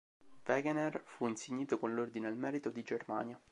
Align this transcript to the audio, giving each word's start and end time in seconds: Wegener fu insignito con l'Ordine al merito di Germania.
Wegener 0.47 1.03
fu 1.05 1.27
insignito 1.27 1.77
con 1.77 1.93
l'Ordine 1.93 2.25
al 2.25 2.35
merito 2.35 2.71
di 2.71 2.81
Germania. 2.81 3.39